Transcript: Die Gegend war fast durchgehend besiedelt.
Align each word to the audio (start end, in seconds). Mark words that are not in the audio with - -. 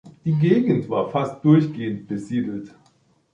Die 0.25 0.33
Gegend 0.33 0.89
war 0.89 1.11
fast 1.11 1.45
durchgehend 1.45 2.07
besiedelt. 2.07 2.73